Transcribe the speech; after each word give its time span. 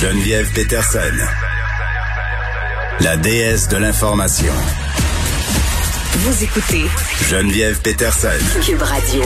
Geneviève 0.00 0.48
Peterson, 0.54 0.98
la 3.00 3.16
déesse 3.16 3.66
de 3.66 3.78
l'information. 3.78 4.52
Vous 6.12 6.44
écoutez 6.44 6.84
Geneviève 7.28 7.80
Peterson. 7.82 8.28
Cube 8.64 8.80
Radio. 8.80 9.22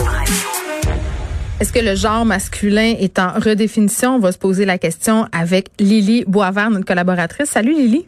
Est-ce 1.61 1.75
que 1.75 1.79
le 1.79 1.95
genre 1.95 2.25
masculin 2.25 2.95
est 2.99 3.19
en 3.19 3.33
redéfinition? 3.33 4.17
On 4.17 4.19
va 4.19 4.33
se 4.33 4.39
poser 4.39 4.65
la 4.65 4.79
question 4.79 5.29
avec 5.31 5.69
Lily 5.79 6.25
Boisvert, 6.27 6.71
notre 6.71 6.87
collaboratrice. 6.87 7.51
Salut 7.51 7.75
Lily. 7.75 8.07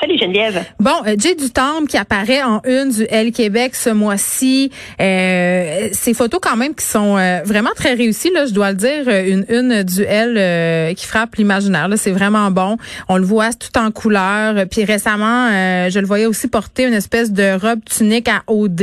Salut 0.00 0.18
Geneviève. 0.18 0.64
Bon, 0.78 0.90
euh, 1.06 1.16
Jay 1.18 1.34
Dutemps 1.34 1.86
qui 1.88 1.96
apparaît 1.96 2.42
en 2.42 2.60
une 2.66 2.90
du 2.90 3.06
L 3.08 3.32
Québec 3.32 3.74
ce 3.74 3.88
mois-ci. 3.88 4.70
Euh, 5.00 5.88
ces 5.92 6.12
photos 6.12 6.40
quand 6.42 6.58
même 6.58 6.74
qui 6.74 6.84
sont 6.84 7.16
euh, 7.16 7.40
vraiment 7.42 7.70
très 7.74 7.94
réussies, 7.94 8.30
là, 8.30 8.44
je 8.44 8.52
dois 8.52 8.72
le 8.72 8.76
dire. 8.76 9.08
Une 9.08 9.46
une 9.48 9.82
du 9.82 10.02
L 10.02 10.34
euh, 10.36 10.92
qui 10.92 11.06
frappe 11.06 11.36
l'imaginaire. 11.36 11.88
C'est 11.96 12.10
vraiment 12.10 12.50
bon. 12.50 12.76
On 13.08 13.16
le 13.16 13.24
voit 13.24 13.54
tout 13.54 13.76
en 13.78 13.90
couleur. 13.90 14.66
Puis 14.70 14.84
récemment, 14.84 15.48
je 15.88 15.98
le 15.98 16.06
voyais 16.06 16.26
aussi 16.26 16.48
porter 16.48 16.84
une 16.84 16.94
espèce 16.94 17.32
de 17.32 17.58
robe 17.58 17.80
tunique 17.84 18.28
à 18.28 18.42
OD. 18.46 18.82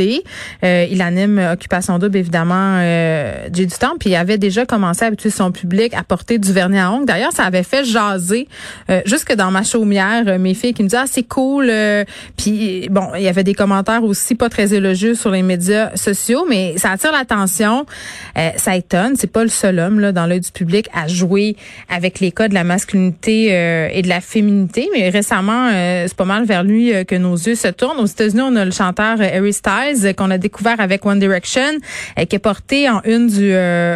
il 0.64 1.02
anime 1.02 1.38
Occupation 1.54 2.00
Double, 2.00 2.18
évidemment, 2.18 2.80
Jay 2.80 3.66
Dutemps. 3.66 3.98
Puis 4.00 4.10
il 4.10 4.16
avait 4.16 4.40
déjà 4.40 4.66
commencé 4.66 5.04
à 5.04 5.08
habituer 5.08 5.30
son 5.30 5.52
public 5.52 5.94
à 5.94 6.04
porter 6.04 6.40
du 6.40 6.52
vernis 6.52 6.80
à 6.80 6.92
ongles. 6.92 7.06
D'ailleurs, 7.06 7.32
ça 7.32 7.44
avait 7.44 7.64
fait 7.64 7.86
jaser 7.86 8.48
jusque 9.06 9.34
dans 9.34 9.52
ma 9.52 9.64
chaumière 9.64 10.40
mes 10.40 10.56
filles 10.56 10.74
qui 10.74 10.82
me 10.84 10.88
disaient 10.88 10.95
c'est 11.06 11.24
cool. 11.24 11.68
Euh, 11.70 12.04
puis 12.38 12.88
bon, 12.90 13.10
il 13.16 13.24
y 13.24 13.28
avait 13.28 13.44
des 13.44 13.54
commentaires 13.54 14.04
aussi 14.04 14.36
pas 14.36 14.50
très 14.50 14.74
élogieux 14.74 15.16
sur 15.16 15.32
les 15.32 15.44
médias 15.44 15.96
sociaux, 15.96 16.46
mais 16.50 16.78
ça 16.78 16.92
attire 16.92 17.12
l'attention. 17.12 17.86
Euh, 18.38 18.50
ça 18.56 18.76
étonne. 18.76 19.16
C'est 19.18 19.32
pas 19.32 19.44
le 19.44 19.50
seul 19.50 19.80
homme 19.80 20.00
là 20.00 20.12
dans 20.12 20.26
l'œil 20.26 20.40
du 20.40 20.52
public 20.52 20.88
à 20.94 21.08
jouer 21.08 21.56
avec 21.90 22.20
les 22.20 22.32
codes 22.32 22.50
de 22.50 22.56
la 22.56 22.64
masculinité 22.64 23.50
euh, 23.52 23.90
et 23.92 24.02
de 24.02 24.10
la 24.10 24.22
féminité. 24.22 24.90
Mais 24.94 25.10
récemment, 25.10 25.70
c'est 25.72 26.16
pas 26.16 26.26
mal 26.26 26.46
vers 26.46 26.64
lui 26.64 26.92
que 27.06 27.16
nos 27.16 27.36
yeux 27.36 27.56
se 27.56 27.68
tournent. 27.68 28.00
Aux 28.00 28.06
États-Unis, 28.06 28.42
on 28.42 28.56
a 28.56 28.66
le 28.66 28.72
chanteur 28.72 29.20
Harry 29.22 29.54
Styles 29.54 30.14
qu'on 30.16 30.32
a 30.32 30.38
découvert 30.38 30.80
avec 30.80 31.06
One 31.06 31.20
Direction, 31.20 31.80
qui 32.30 32.36
est 32.36 32.40
porté 32.40 32.90
en 32.90 33.02
une 33.04 33.28
du 33.28 33.54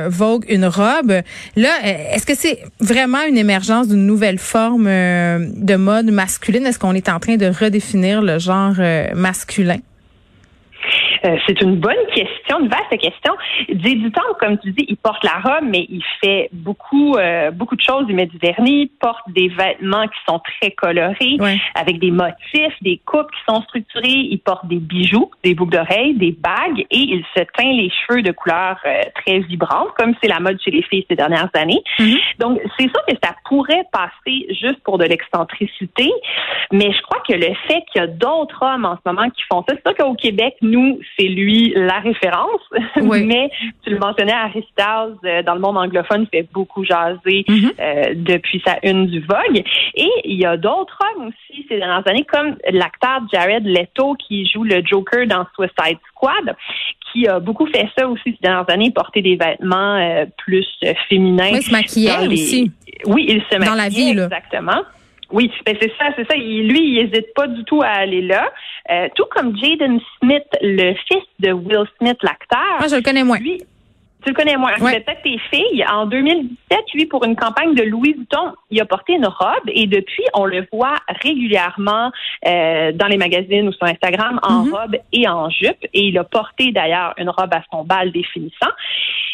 Vogue 0.10 0.46
une 0.50 0.66
robe. 0.66 1.22
Là, 1.56 1.70
est-ce 1.84 2.26
que 2.26 2.36
c'est 2.36 2.60
vraiment 2.80 3.24
une 3.28 3.38
émergence 3.38 3.88
d'une 3.88 4.06
nouvelle 4.06 4.40
forme 4.40 4.86
de 4.86 5.76
mode 5.76 6.12
masculine? 6.12 6.66
On 6.90 6.94
est 6.94 7.10
en 7.10 7.20
train 7.20 7.38
de 7.38 7.46
redéfinir 7.46 8.22
le 8.22 8.40
genre 8.40 8.74
euh, 8.80 9.14
masculin? 9.16 9.80
Euh, 11.26 11.38
c'est 11.48 11.62
une 11.62 11.76
bonne 11.76 12.06
question, 12.14 12.60
une 12.60 12.70
vaste 12.70 12.98
question. 13.00 13.34
Temps, 14.10 14.34
comme 14.40 14.58
tu 14.60 14.72
dis, 14.72 14.86
il 14.88 14.98
porte 14.98 15.24
la 15.24 15.40
robe, 15.44 15.66
mais 15.70 15.86
il 15.90 16.04
fait 16.24 16.50
beaucoup, 16.52 17.16
euh, 17.16 17.52
beaucoup 17.52 17.76
de 17.76 17.82
choses. 17.82 18.06
Il 18.10 18.16
met 18.16 18.26
du 18.26 18.38
vernis, 18.38 18.92
porte 19.00 19.22
des 19.28 19.50
vêtements 19.50 20.08
qui 20.08 20.20
sont 20.28 20.40
très 20.40 20.72
colorés, 20.72 21.38
avec 21.76 22.00
des 22.00 22.12
motifs, 22.12 22.74
des 22.82 23.00
coupes 23.06 23.30
qui 23.32 23.54
sont 23.54 23.62
structurées. 23.64 24.28
Il 24.32 24.40
porte 24.40 24.66
des 24.68 24.78
bijoux, 24.78 25.30
des 25.44 25.54
boucles 25.54 25.78
d'oreilles, 25.78 26.16
des 26.16 26.32
bagues, 26.32 26.80
et 26.90 26.98
il 26.98 27.24
se 27.36 27.44
teint 27.56 27.72
les 27.72 27.90
cheveux 27.90 28.22
de 28.22 28.32
couleurs 28.32 28.80
euh, 28.86 29.02
très 29.16 29.40
vibrantes, 29.40 29.90
comme 29.98 30.14
c'est 30.22 30.30
la 30.30 30.40
mode 30.40 30.60
chez 30.62 30.72
les 30.72 30.84
filles 30.84 31.06
ces 31.10 31.16
dernières 31.16 31.50
années. 31.54 31.82
Mm-hmm. 32.00 32.20
Donc, 32.40 32.60
c'est 32.78 32.90
sûr 32.90 33.06
que 33.08 33.16
ça 33.24 33.36
pourrait 33.48 33.86
passer 33.92 34.48
juste 34.50 34.82
pour 34.84 34.98
de 34.98 35.06
l'excentricité, 35.06 36.12
mais 36.72 36.92
je 36.92 37.02
crois 37.04 37.22
que 37.28 37.34
le 37.34 37.54
fait 37.68 37.84
qu'il 37.92 38.02
y 38.02 38.04
a 38.04 38.08
d'autres 38.08 38.64
hommes 38.64 38.86
en 38.86 38.96
ce 38.96 39.02
moment 39.06 39.30
qui 39.30 39.42
font 39.52 39.64
ça, 39.68 39.76
c'est 39.76 39.88
sûr 39.88 39.98
qu'au 39.98 40.16
Québec, 40.16 40.56
nous, 40.62 41.00
c'est 41.18 41.28
lui 41.28 41.74
la 41.76 42.00
référence. 42.00 42.62
Mais 43.02 43.50
tu 43.84 43.92
le 43.92 44.00
mentionnais, 44.00 44.34
Harry 44.34 44.66
Styles, 44.72 45.18
euh, 45.26 45.44
dans 45.44 45.54
le 45.54 45.60
monde 45.60 45.78
anglophone, 45.78 46.28
fait 46.32 46.48
beaucoup 46.54 46.84
jaser 46.84 47.46
mm-hmm. 47.48 47.72
euh, 47.80 48.14
depuis 48.16 48.62
sa 48.66 48.78
une 48.84 49.08
du 49.08 49.20
Vogue. 49.22 49.64
Et 49.96 50.10
il 50.26 50.40
y 50.40 50.46
a 50.46 50.58
d'autres 50.58 50.98
hommes 51.02 51.28
aussi 51.28 51.66
ces 51.68 51.78
dernières 51.78 52.08
années, 52.08 52.26
comme 52.26 52.56
l'acteur 52.72 53.22
Jared 53.32 53.66
Leto 53.66 54.16
qui 54.16 54.48
joue 54.48 54.64
le 54.64 54.82
Joker 54.86 55.28
dans 55.28 55.46
Suicide 55.56 55.98
Squad, 56.10 56.56
qui 57.12 57.28
a 57.28 57.40
beaucoup 57.40 57.68
fait 57.68 57.90
ça 57.98 58.08
aussi 58.08 58.24
ces 58.26 58.38
dernières 58.42 58.70
années, 58.70 58.92
porter 58.92 59.22
des 59.22 59.36
vêtements 59.36 59.96
euh, 59.98 60.26
plus 60.38 60.68
féminins. 61.10 61.52
Oui, 61.54 61.62
se 61.62 61.72
maquiller 61.72 62.28
aussi. 62.28 62.72
Oui, 63.06 63.26
il 63.28 63.42
se 63.42 63.58
maquillait. 63.58 63.66
Dans 63.66 63.76
la 63.76 63.90
vie, 63.90 64.10
Exactement. 64.10 64.82
Oui, 65.32 65.52
ben 65.66 65.76
c'est 65.80 65.92
ça, 65.98 66.06
c'est 66.16 66.28
ça. 66.28 66.36
lui, 66.36 66.80
il 66.80 67.06
n'hésite 67.06 67.34
pas 67.36 67.48
du 67.48 67.64
tout 67.66 67.82
à 67.82 67.90
aller 67.90 68.22
là. 68.22 68.52
Euh, 68.90 69.08
tout 69.16 69.26
comme 69.30 69.56
Jaden 69.56 70.00
Smith, 70.20 70.48
le 70.62 70.94
fils 71.08 71.24
de 71.40 71.52
Will 71.52 71.86
Smith, 72.00 72.18
l'acteur. 72.24 72.80
Moi, 72.80 72.88
je 72.88 72.96
le 72.96 73.02
connais 73.02 73.24
moins. 73.24 73.38
Lui, 73.38 73.62
tu 74.24 74.30
le 74.30 74.36
connais 74.36 74.58
moins. 74.58 74.74
Peut-être 74.74 75.22
tes 75.24 75.40
filles. 75.52 75.86
En 75.90 76.06
2017, 76.06 76.80
lui, 76.94 77.06
pour 77.06 77.24
une 77.24 77.36
campagne 77.36 77.74
de 77.74 77.84
Louis 77.84 78.14
Vuitton, 78.14 78.54
il 78.70 78.82
a 78.82 78.86
porté 78.86 79.14
une 79.14 79.26
robe 79.26 79.68
et 79.68 79.88
depuis, 79.88 80.24
on 80.34 80.46
le 80.46 80.68
voit 80.74 80.96
régulièrement 81.24 82.12
euh, 82.46 82.92
dans 82.92 83.08
les 83.08 83.18
magazines 83.18 83.68
ou 83.68 83.72
sur 83.72 83.88
Instagram 83.88 84.40
en 84.44 84.66
mm-hmm. 84.66 84.72
robe 84.72 84.96
et 85.14 85.28
en 85.28 85.50
jupe. 85.50 85.86
Et 85.94 86.08
il 86.08 86.18
a 86.18 86.24
porté 86.26 86.72
d'ailleurs 86.72 87.14
une 87.18 87.30
robe 87.30 87.54
à 87.54 87.62
son 87.72 87.84
bal 87.84 88.12
définissant. 88.12 88.72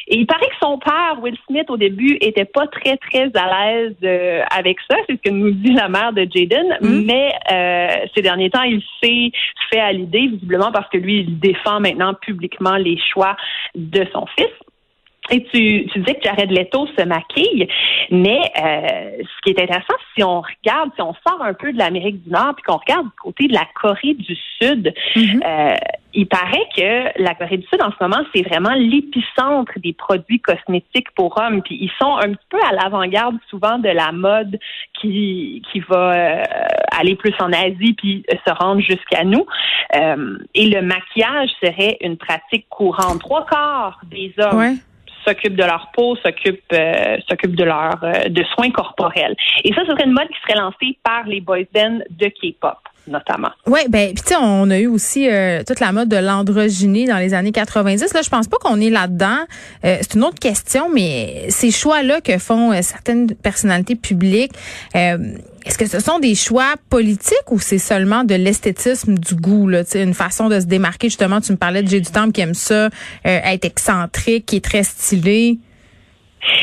Et 0.07 0.17
il 0.17 0.27
paraît 0.27 0.47
que 0.47 0.55
son 0.61 0.77
père, 0.77 1.17
Will 1.19 1.35
Smith, 1.47 1.65
au 1.69 1.77
début, 1.77 2.17
était 2.21 2.45
pas 2.45 2.67
très, 2.67 2.95
très 2.97 3.31
à 3.33 3.73
l'aise 3.73 3.95
euh, 4.03 4.43
avec 4.55 4.77
ça. 4.87 4.97
C'est 5.07 5.15
ce 5.15 5.21
que 5.21 5.33
nous 5.33 5.49
dit 5.49 5.73
la 5.73 5.89
mère 5.89 6.13
de 6.13 6.27
Jaden. 6.31 6.77
Mm. 6.81 7.05
Mais 7.05 7.31
euh, 7.51 8.05
ces 8.13 8.21
derniers 8.21 8.51
temps, 8.51 8.61
il 8.61 8.83
s'est 9.01 9.31
fait 9.71 9.79
à 9.79 9.91
l'idée, 9.91 10.27
visiblement 10.27 10.71
parce 10.71 10.87
que 10.89 10.97
lui, 10.97 11.21
il 11.21 11.39
défend 11.39 11.79
maintenant 11.79 12.13
publiquement 12.13 12.75
les 12.75 12.99
choix 13.11 13.35
de 13.73 14.05
son 14.13 14.27
fils. 14.37 14.53
Et 15.31 15.43
tu, 15.45 15.87
tu 15.91 15.99
disais 15.99 16.15
que 16.15 16.23
Jared 16.23 16.51
Leto 16.51 16.87
se 16.97 17.03
maquille, 17.03 17.67
mais 18.11 18.39
euh, 18.63 19.23
ce 19.23 19.41
qui 19.41 19.49
est 19.51 19.61
intéressant, 19.61 19.95
si 20.15 20.23
on 20.23 20.41
regarde, 20.41 20.91
si 20.95 21.01
on 21.01 21.13
sort 21.27 21.41
un 21.41 21.53
peu 21.53 21.73
de 21.73 21.79
l'Amérique 21.79 22.23
du 22.23 22.29
Nord, 22.29 22.53
puis 22.55 22.63
qu'on 22.63 22.77
regarde 22.77 23.05
du 23.05 23.15
côté 23.19 23.47
de 23.47 23.53
la 23.53 23.65
Corée 23.81 24.13
du 24.13 24.37
Sud, 24.61 24.93
mm-hmm. 25.15 25.41
euh, 25.43 25.75
il 26.13 26.27
paraît 26.27 26.67
que 26.77 27.21
la 27.21 27.33
Corée 27.33 27.57
du 27.57 27.65
Sud, 27.67 27.81
en 27.81 27.89
ce 27.89 27.95
moment, 27.99 28.23
c'est 28.33 28.43
vraiment 28.43 28.73
l'épicentre 28.75 29.73
des 29.77 29.93
produits 29.93 30.39
cosmétiques 30.39 31.11
pour 31.15 31.37
hommes. 31.39 31.61
Puis 31.63 31.77
ils 31.81 31.91
sont 31.99 32.15
un 32.17 32.33
petit 32.33 32.47
peu 32.49 32.59
à 32.63 32.73
l'avant-garde 32.73 33.37
souvent 33.49 33.79
de 33.79 33.89
la 33.89 34.11
mode 34.11 34.59
qui, 34.93 35.63
qui 35.71 35.79
va 35.79 36.13
euh, 36.13 36.43
aller 36.91 37.15
plus 37.15 37.33
en 37.39 37.51
Asie 37.51 37.93
puis 37.97 38.23
se 38.47 38.53
rendre 38.53 38.81
jusqu'à 38.81 39.23
nous. 39.23 39.45
et 39.93 40.69
le 40.69 40.81
maquillage 40.81 41.49
serait 41.61 41.97
une 42.01 42.17
pratique 42.17 42.67
courante. 42.69 43.19
Trois 43.19 43.45
quarts 43.45 43.99
des 44.09 44.33
hommes 44.37 44.77
s'occupent 45.25 45.55
de 45.55 45.63
leur 45.63 45.89
peau, 45.93 46.15
s'occupent 46.17 46.73
euh, 46.73 47.17
de 47.43 47.63
leur 47.63 48.03
euh, 48.03 48.29
de 48.29 48.43
soins 48.43 48.71
corporels. 48.71 49.35
Et 49.63 49.73
ça, 49.73 49.81
ce 49.85 49.91
serait 49.91 50.05
une 50.05 50.13
mode 50.13 50.27
qui 50.27 50.39
serait 50.41 50.59
lancée 50.59 50.97
par 51.03 51.25
les 51.25 51.41
boys 51.41 51.59
bands 51.73 51.99
de 52.09 52.27
K-pop 52.27 52.77
notamment. 53.07 53.49
Oui, 53.67 53.81
ben 53.89 54.13
puis 54.13 54.23
tu 54.23 54.29
sais 54.29 54.35
on 54.39 54.69
a 54.69 54.77
eu 54.77 54.87
aussi 54.87 55.29
euh, 55.29 55.63
toute 55.65 55.79
la 55.79 55.91
mode 55.91 56.09
de 56.09 56.17
l'androgynie 56.17 57.05
dans 57.05 57.17
les 57.17 57.33
années 57.33 57.51
90. 57.51 58.13
Là, 58.13 58.21
je 58.21 58.29
pense 58.29 58.47
pas 58.47 58.57
qu'on 58.57 58.79
est 58.79 58.89
là-dedans. 58.89 59.39
c'est 59.83 60.13
une 60.15 60.23
autre 60.23 60.39
question 60.39 60.89
mais 60.93 61.45
ces 61.49 61.71
choix-là 61.71 62.21
que 62.21 62.37
font 62.37 62.71
certaines 62.81 63.27
personnalités 63.35 63.95
publiques 63.95 64.53
est-ce 65.65 65.79
que 65.79 65.87
ce 65.87 65.99
sont 65.99 66.19
des 66.19 66.35
choix 66.35 66.75
politiques 66.89 67.51
ou 67.51 67.59
c'est 67.59 67.79
seulement 67.79 68.23
de 68.23 68.35
l'esthétisme 68.35 69.17
du 69.17 69.35
goût, 69.35 69.67
là, 69.67 69.83
une 69.95 70.13
façon 70.13 70.47
de 70.47 70.59
se 70.59 70.65
démarquer? 70.65 71.07
Justement, 71.07 71.41
tu 71.41 71.51
me 71.51 71.57
parlais 71.57 71.81
de 71.81 71.89
J'ai 71.89 72.01
du 72.01 72.11
Temple 72.11 72.31
qui 72.31 72.41
aime 72.41 72.53
ça, 72.53 72.85
euh, 72.85 72.89
être 73.23 73.65
excentrique, 73.65 74.45
qui 74.45 74.57
est 74.57 74.63
très 74.63 74.83
stylé. 74.83 75.57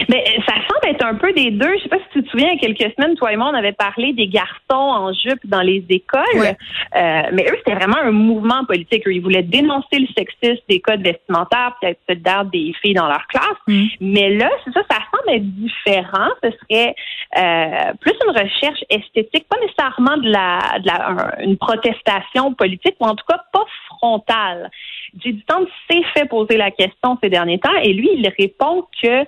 Mais 0.09 0.25
ça 0.47 0.55
semble 0.55 0.95
être 0.95 1.05
un 1.05 1.15
peu 1.15 1.33
des 1.33 1.51
deux. 1.51 1.73
Je 1.79 1.83
sais 1.83 1.89
pas 1.89 1.99
si 1.99 2.05
tu 2.13 2.23
te 2.23 2.31
souviens, 2.31 2.49
il 2.51 2.63
y 2.63 2.65
a 2.65 2.75
quelques 2.75 2.95
semaines, 2.95 3.15
toi 3.17 3.33
et 3.33 3.37
moi, 3.37 3.51
on 3.53 3.57
avait 3.57 3.73
parlé 3.73 4.13
des 4.13 4.29
garçons 4.29 4.53
en 4.71 5.13
jupe 5.13 5.41
dans 5.45 5.63
les 5.63 5.85
écoles. 5.89 6.23
Euh, 6.37 7.23
mais 7.33 7.47
eux, 7.51 7.57
c'était 7.59 7.75
vraiment 7.75 7.99
un 7.99 8.11
mouvement 8.11 8.65
politique. 8.65 9.03
ils 9.07 9.21
voulaient 9.21 9.43
dénoncer 9.43 9.99
le 9.99 10.07
sexisme 10.17 10.63
des 10.69 10.81
codes 10.81 11.03
vestimentaires 11.03 11.77
puis 11.81 11.91
être 11.91 12.01
solidaires 12.09 12.45
des 12.45 12.73
filles 12.83 12.95
dans 12.95 13.09
leur 13.09 13.27
classe. 13.27 13.59
Mm. 13.67 13.85
Mais 14.01 14.31
là, 14.31 14.51
c'est 14.65 14.73
ça, 14.73 14.83
ça 14.91 14.99
semble 15.11 15.37
être 15.37 15.55
différent. 15.55 16.29
Ce 16.43 16.51
serait 16.51 16.95
euh, 17.39 17.93
plus 18.01 18.15
une 18.27 18.31
recherche 18.31 18.85
esthétique, 18.91 19.47
pas 19.49 19.59
nécessairement 19.61 20.17
de 20.19 20.31
la, 20.31 20.79
de 20.79 20.87
la 20.87 21.43
une 21.43 21.57
protestation 21.57 22.55
politique, 22.55 22.97
ou 23.01 23.07
en 23.07 23.15
tout 23.15 23.25
cas 23.29 23.41
pas 23.53 23.65
frontale. 23.89 24.71
Du 25.15 25.43
temps 25.45 25.61
s'est 25.91 26.03
fait 26.15 26.27
poser 26.27 26.57
la 26.57 26.71
question 26.71 27.19
ces 27.23 27.29
derniers 27.29 27.59
temps 27.59 27.75
et 27.83 27.93
lui, 27.93 28.09
il 28.15 28.27
répond 28.39 28.87
que 29.03 29.25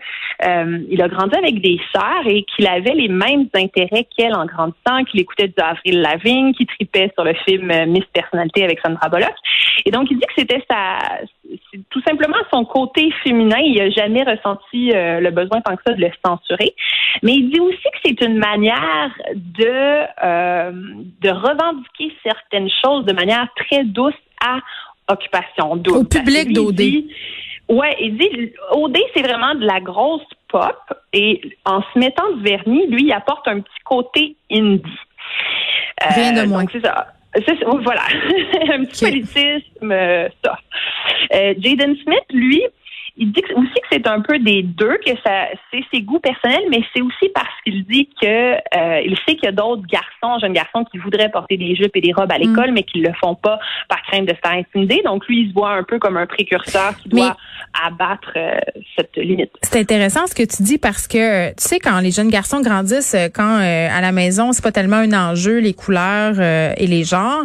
euh, 0.47 0.79
il 0.89 1.03
a 1.03 1.09
grandi 1.09 1.37
avec 1.37 1.61
des 1.61 1.79
sœurs 1.95 2.27
et 2.27 2.43
qu'il 2.45 2.67
avait 2.67 2.95
les 2.95 3.09
mêmes 3.09 3.49
intérêts 3.55 4.07
qu'elle 4.17 4.35
en 4.35 4.47
grandissant, 4.47 5.05
qu'il 5.05 5.21
écoutait 5.21 5.49
du 5.49 5.63
Avril 5.63 6.01
Lavigne, 6.01 6.55
qu'il 6.55 6.67
tripait 6.67 7.13
sur 7.15 7.25
le 7.25 7.35
film 7.47 7.71
euh, 7.71 7.85
Miss 7.87 8.05
Personnalité 8.15 8.65
avec 8.65 8.81
Sandra 8.81 9.11
Bullock. 9.11 9.35
Et 9.85 9.91
donc, 9.91 10.11
il 10.11 10.19
dit 10.19 10.27
que 10.27 10.33
c'était 10.39 10.65
sa, 10.71 10.99
tout 11.91 12.01
simplement 12.07 12.39
son 12.51 12.65
côté 12.65 13.11
féminin. 13.23 13.59
Il 13.59 13.77
n'a 13.77 13.91
jamais 13.91 14.23
ressenti 14.23 14.91
euh, 14.93 15.21
le 15.21 15.31
besoin 15.31 15.61
tant 15.61 15.77
que 15.77 15.83
ça 15.87 15.93
de 15.93 16.01
le 16.01 16.11
censurer. 16.25 16.75
Mais 17.23 17.35
il 17.35 17.51
dit 17.51 17.61
aussi 17.61 17.77
que 17.77 17.99
c'est 18.05 18.25
une 18.25 18.39
manière 18.39 19.11
de, 19.35 20.05
de 21.21 21.31
revendiquer 21.31 22.13
certaines 22.25 22.71
choses 22.83 23.05
de 23.05 23.13
manière 23.13 23.47
très 23.57 23.85
douce 23.85 24.15
à 24.45 24.59
occupation 25.09 25.73
Au 25.73 26.05
public 26.05 26.53
d'OD. 26.53 26.81
Ouais, 27.69 27.97
il 28.01 28.19
dit 28.19 28.53
OD, 28.73 28.97
c'est 29.15 29.23
vraiment 29.23 29.55
de 29.55 29.65
la 29.65 29.81
grosse 29.81 30.23
pop 30.49 30.77
et 31.13 31.41
en 31.65 31.81
se 31.81 31.99
mettant 31.99 32.31
du 32.37 32.43
vernis, 32.43 32.87
lui, 32.89 33.05
il 33.05 33.13
apporte 33.13 33.49
un 33.49 33.61
petit 33.61 33.81
côté 33.85 34.37
indie. 34.51 34.83
Rien 36.01 36.33
de 36.33 36.47
moins. 36.47 36.67
C'est 36.71 36.85
ça. 36.85 37.07
voilà, 37.83 38.03
un 38.75 38.85
petit 38.85 39.05
politisme, 39.05 39.95
ça. 40.45 40.59
Jaden 41.31 41.97
Smith, 42.03 42.25
lui, 42.33 42.63
il 43.17 43.31
dit 43.31 43.43
aussi 43.55 43.75
que 43.75 43.87
c'est 43.93 44.07
un 44.09 44.21
peu 44.21 44.39
des 44.41 44.63
deux, 44.63 44.99
que 45.07 45.13
ça 45.25 45.47
c'est 45.71 45.85
ses 45.93 46.03
goûts 46.03 46.19
personnels, 46.19 46.65
mais 46.69 46.83
c'est 46.95 47.01
aussi 47.01 47.29
parce 47.33 47.55
qu'il 47.65 47.85
dit 47.85 48.09
que 48.21 48.55
euh, 48.55 49.01
il 49.05 49.17
sait 49.25 49.37
qu'il 49.37 49.45
y 49.45 49.49
a 49.49 49.53
d'autres 49.53 49.87
garçons, 49.87 50.39
jeunes 50.41 50.53
garçons, 50.53 50.85
qui 50.91 50.99
voudraient 50.99 51.31
porter 51.31 51.57
des 51.57 51.77
jupes 51.77 51.95
et 51.95 52.01
des 52.01 52.13
robes 52.13 52.33
à 52.33 52.39
l'école, 52.39 52.71
mm. 52.71 52.75
mais 52.75 52.83
qui 52.83 52.99
le 52.99 53.13
font 53.21 53.37
pas 53.37 53.61
par 53.89 54.03
crainte 54.03 54.27
de 54.27 54.35
se 54.35 54.41
faire 54.45 54.59
intimider. 54.59 55.01
Donc 55.05 55.27
lui, 55.29 55.43
il 55.43 55.49
se 55.51 55.55
voit 55.55 55.73
un 55.73 55.85
peu 55.85 56.01
comme 56.01 56.17
un 56.17 56.27
précurseur 56.27 56.97
qui 56.97 57.09
doit 57.09 57.37
abattre 57.87 58.33
euh, 58.37 58.59
cette 58.97 59.17
limite. 59.17 59.53
C'est 59.63 59.79
intéressant 59.79 60.27
ce 60.27 60.35
que 60.35 60.43
tu 60.43 60.65
dis 60.65 60.79
parce 60.79 61.07
que 61.07 61.51
tu 61.51 61.55
sais 61.59 61.79
quand 61.79 62.01
les 62.01 62.11
jeunes 62.11 62.31
garçons 62.31 62.63
grandissent, 62.63 63.15
euh, 63.15 63.29
quand 63.33 63.45
à 63.55 64.01
la 64.01 64.13
maison 64.13 64.53
c'est 64.53 64.63
pas 64.63 64.73
tellement 64.73 64.97
un 64.97 65.13
enjeu 65.13 65.59
les 65.59 65.75
couleurs 65.75 66.41
et 66.41 66.87
les 66.87 67.05
genres. 67.05 67.45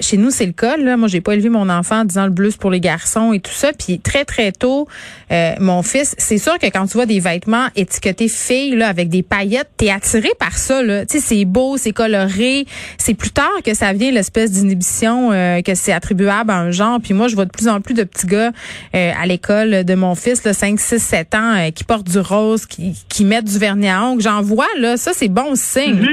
chez 0.00 0.16
nous 0.16 0.30
c'est 0.30 0.46
le 0.46 0.52
cas. 0.52 0.76
Là. 0.76 0.96
Moi 0.96 1.08
j'ai 1.08 1.20
pas 1.20 1.34
élevé 1.34 1.48
mon 1.48 1.68
enfant 1.68 2.00
en 2.00 2.04
disant 2.04 2.24
le 2.24 2.30
bleu 2.30 2.50
pour 2.58 2.70
les 2.70 2.80
garçons 2.80 3.32
et 3.32 3.40
tout 3.40 3.52
ça. 3.52 3.72
Puis 3.72 4.00
très 4.00 4.24
très 4.24 4.52
tôt 4.52 4.86
euh, 5.30 5.54
mon 5.60 5.82
fils, 5.82 6.14
c'est 6.18 6.38
sûr 6.38 6.58
que 6.58 6.66
quand 6.66 6.86
tu 6.86 6.94
vois 6.94 7.06
des 7.06 7.20
vêtements 7.20 7.68
étiquetés 7.76 8.28
filles 8.28 8.76
là 8.76 8.88
avec 8.88 9.08
des 9.08 9.22
paillettes, 9.22 9.70
t'es 9.76 9.90
attiré 9.90 10.30
par 10.38 10.56
ça 10.56 10.82
là. 10.82 11.04
Tu 11.04 11.18
sais, 11.18 11.24
c'est 11.24 11.44
beau, 11.44 11.76
c'est 11.76 11.92
coloré. 11.92 12.66
C'est 12.96 13.14
plus 13.14 13.30
tard 13.30 13.62
que 13.64 13.74
ça 13.74 13.92
vient 13.92 14.10
l'espèce 14.10 14.52
d'inhibition 14.52 15.32
euh, 15.32 15.60
que 15.62 15.74
c'est 15.74 15.92
attribuable 15.92 16.50
à 16.50 16.58
un 16.58 16.70
genre. 16.70 16.98
Puis 17.02 17.14
moi, 17.14 17.28
je 17.28 17.34
vois 17.34 17.44
de 17.44 17.50
plus 17.50 17.68
en 17.68 17.80
plus 17.80 17.94
de 17.94 18.04
petits 18.04 18.26
gars 18.26 18.52
euh, 18.94 19.12
à 19.20 19.26
l'école 19.26 19.84
de 19.84 19.94
mon 19.94 20.14
fils, 20.14 20.44
là, 20.44 20.52
5, 20.52 20.78
6, 20.80 20.98
7 20.98 21.34
ans, 21.34 21.70
qui 21.74 21.84
portent 21.84 22.08
du 22.08 22.18
rose, 22.18 22.66
qui, 22.66 22.94
qui 23.08 23.24
mettent 23.24 23.50
du 23.50 23.58
vernis 23.58 23.88
à 23.88 24.02
ongles. 24.02 24.22
J'en 24.22 24.42
vois 24.42 24.66
là, 24.78 24.96
ça 24.96 25.12
c'est 25.14 25.28
bon 25.28 25.54
signe. 25.54 26.06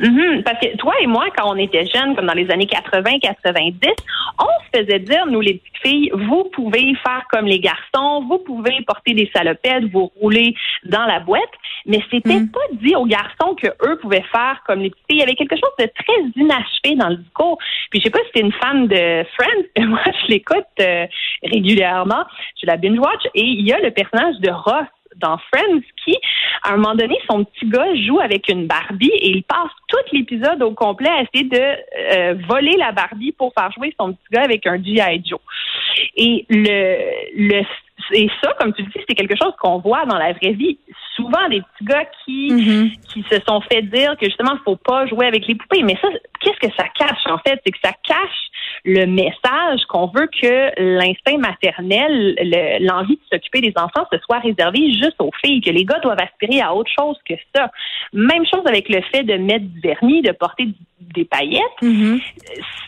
Mm-hmm. 0.00 0.42
Parce 0.42 0.58
que 0.60 0.76
toi 0.76 0.94
et 1.00 1.06
moi, 1.06 1.26
quand 1.36 1.50
on 1.50 1.56
était 1.56 1.86
jeunes, 1.86 2.14
comme 2.14 2.26
dans 2.26 2.34
les 2.34 2.50
années 2.50 2.66
80-90, 2.66 3.74
on 4.38 4.44
se 4.44 4.80
faisait 4.80 5.00
dire, 5.00 5.26
nous 5.26 5.40
les 5.40 5.54
petites 5.54 5.82
filles, 5.82 6.10
vous 6.14 6.44
pouvez 6.52 6.94
faire 7.02 7.24
comme 7.30 7.46
les 7.46 7.60
garçons, 7.60 8.24
vous 8.28 8.38
pouvez 8.38 8.80
porter 8.86 9.14
des 9.14 9.30
salopettes, 9.34 9.84
vous 9.92 10.10
rouler 10.20 10.54
dans 10.84 11.04
la 11.04 11.20
boîte, 11.20 11.42
mais 11.86 12.00
c'était 12.10 12.40
mm. 12.40 12.50
pas 12.50 12.60
dit 12.72 12.94
aux 12.94 13.06
garçons 13.06 13.54
que 13.60 13.68
eux 13.86 13.98
pouvaient 14.00 14.24
faire 14.32 14.62
comme 14.66 14.80
les 14.80 14.90
petites 14.90 15.06
filles. 15.10 15.18
Il 15.18 15.20
y 15.20 15.22
avait 15.22 15.34
quelque 15.34 15.56
chose 15.56 15.74
de 15.78 15.86
très 15.86 16.42
inachevé 16.42 16.94
dans 16.96 17.08
le 17.08 17.16
discours. 17.16 17.58
Puis 17.90 18.00
je 18.00 18.04
sais 18.04 18.10
pas 18.10 18.18
si 18.26 18.32
t'es 18.32 18.40
une 18.40 18.52
fan 18.52 18.86
de 18.86 19.24
Friends, 19.36 19.64
mais 19.76 19.86
moi 19.86 20.00
je 20.04 20.26
l'écoute 20.28 20.64
euh, 20.80 21.06
régulièrement, 21.42 22.24
je 22.60 22.66
la 22.66 22.76
binge 22.76 22.98
watch 22.98 23.24
et 23.34 23.42
il 23.42 23.66
y 23.66 23.72
a 23.72 23.80
le 23.80 23.90
personnage 23.90 24.36
de 24.40 24.50
Ross 24.50 24.86
dans 25.18 25.38
Friends 25.52 25.82
qui, 26.04 26.16
à 26.62 26.72
un 26.72 26.76
moment 26.76 26.94
donné, 26.94 27.18
son 27.30 27.44
petit 27.44 27.68
gars 27.68 27.94
joue 28.06 28.20
avec 28.20 28.48
une 28.48 28.66
Barbie 28.66 29.10
et 29.12 29.30
il 29.30 29.42
passe 29.42 29.70
tout 29.88 29.96
l'épisode 30.12 30.62
au 30.62 30.72
complet 30.72 31.08
à 31.08 31.22
essayer 31.22 31.48
de 31.48 31.58
euh, 31.58 32.34
voler 32.48 32.76
la 32.76 32.92
Barbie 32.92 33.32
pour 33.32 33.52
faire 33.52 33.70
jouer 33.72 33.94
son 33.98 34.12
petit 34.12 34.28
gars 34.32 34.42
avec 34.42 34.66
un 34.66 34.82
G.I. 34.82 35.22
Joe. 35.24 35.40
Et 36.16 36.46
le, 36.48 37.50
le 37.50 37.64
et 38.12 38.28
ça, 38.42 38.54
comme 38.58 38.72
tu 38.72 38.82
le 38.82 38.88
dis, 38.88 39.00
c'est 39.08 39.14
quelque 39.14 39.36
chose 39.40 39.52
qu'on 39.60 39.78
voit 39.78 40.04
dans 40.06 40.18
la 40.18 40.32
vraie 40.32 40.52
vie. 40.52 40.78
Souvent, 41.14 41.48
des 41.48 41.60
petits 41.60 41.84
gars 41.84 42.04
qui 42.24 42.48
mm-hmm. 42.48 43.00
qui 43.12 43.24
se 43.30 43.40
sont 43.46 43.60
fait 43.62 43.82
dire 43.82 44.16
que 44.16 44.26
justement, 44.26 44.52
il 44.54 44.60
faut 44.64 44.76
pas 44.76 45.06
jouer 45.06 45.26
avec 45.26 45.46
les 45.46 45.54
poupées. 45.54 45.82
Mais 45.82 45.96
ça, 46.00 46.08
qu'est-ce 46.40 46.68
que 46.68 46.74
ça 46.76 46.84
cache 46.96 47.26
en 47.26 47.38
fait? 47.38 47.60
C'est 47.64 47.72
que 47.72 47.78
ça 47.82 47.92
cache 48.04 48.48
le 48.84 49.06
message 49.06 49.84
qu'on 49.88 50.06
veut 50.06 50.28
que 50.40 50.70
l'instinct 50.80 51.38
maternel, 51.38 52.36
l'envie 52.80 53.16
de 53.16 53.22
s'occuper 53.32 53.60
des 53.60 53.72
enfants, 53.76 54.06
se 54.12 54.18
soit 54.20 54.38
réservé 54.38 54.92
juste 54.92 55.16
aux 55.18 55.30
filles, 55.44 55.60
que 55.60 55.70
les 55.70 55.84
gars 55.84 55.98
doivent 56.00 56.20
aspirer 56.20 56.60
à 56.60 56.74
autre 56.74 56.90
chose 56.98 57.16
que 57.28 57.34
ça. 57.54 57.70
Même 58.12 58.46
chose 58.46 58.62
avec 58.66 58.88
le 58.88 59.02
fait 59.12 59.24
de 59.24 59.34
mettre 59.34 59.66
du 59.66 59.80
vernis, 59.80 60.22
de 60.22 60.32
porter 60.32 60.68
des 61.00 61.24
paillettes. 61.24 61.62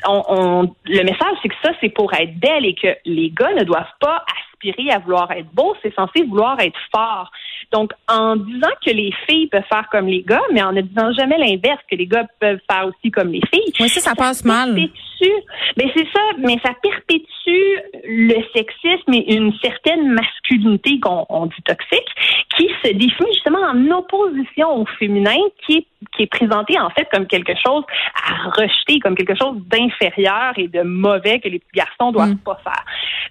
On, 0.07 0.73
le 0.87 1.03
message, 1.03 1.37
c'est 1.43 1.49
que 1.49 1.55
ça, 1.63 1.73
c'est 1.81 1.91
pour 1.91 2.13
être 2.15 2.39
belle 2.39 2.65
et 2.65 2.75
que 2.75 2.97
les 3.05 3.31
gars 3.31 3.53
ne 3.55 3.65
doivent 3.65 3.85
pas 4.01 4.25
aspirer 4.27 4.50
à 4.91 4.99
vouloir 4.99 5.31
être 5.33 5.51
beau, 5.53 5.75
c'est 5.83 5.95
censé 5.95 6.23
vouloir 6.25 6.59
être 6.61 6.79
fort. 6.95 7.31
Donc, 7.73 7.93
en 8.09 8.37
disant 8.37 8.71
que 8.85 8.91
les 8.91 9.13
filles 9.29 9.47
peuvent 9.47 9.65
faire 9.69 9.89
comme 9.91 10.07
les 10.07 10.23
gars, 10.23 10.43
mais 10.53 10.63
en 10.63 10.73
ne 10.73 10.81
disant 10.81 11.13
jamais 11.13 11.39
l'inverse, 11.39 11.81
que 11.91 11.97
les 11.97 12.07
gars 12.07 12.27
peuvent 12.41 12.61
faire 12.71 12.87
aussi 12.87 13.11
comme 13.11 13.29
les 13.29 13.41
filles. 13.53 13.73
Oui, 13.79 13.89
ça, 13.89 14.01
ça, 14.01 14.15
passe 14.15 14.45
mal. 14.45 14.77
C'est 15.19 16.09
ça, 16.13 16.21
mais 16.39 16.57
ça 16.65 16.73
perpétue 16.83 17.27
le 18.05 18.43
sexisme 18.55 19.13
et 19.13 19.35
une 19.35 19.53
certaine 19.63 20.13
masculinité 20.13 20.99
qu'on 21.01 21.47
dit 21.47 21.63
toxique, 21.65 22.09
qui 22.57 22.69
se 22.83 22.93
définit 22.93 23.33
justement 23.35 23.61
en 23.61 23.91
opposition 23.99 24.81
au 24.81 24.87
féminin, 24.99 25.37
qui 25.65 25.79
est 25.79 25.87
qui 26.21 26.25
est 26.25 26.27
présenté 26.27 26.79
en 26.79 26.91
fait 26.91 27.09
comme 27.11 27.27
quelque 27.27 27.55
chose 27.55 27.85
à 28.15 28.51
rejeter, 28.51 29.01
comme 29.01 29.15
quelque 29.15 29.35
chose 29.41 29.57
d'inférieur 29.67 30.53
et 30.57 30.69
de 30.69 30.83
mauvais 30.83 31.41
que 31.41 31.49
les 31.49 31.59
petits 31.59 31.77
garçons 31.77 32.13
doivent 32.13 32.35
mm. 32.35 32.39
pas 32.39 32.61
faire. 32.63 32.85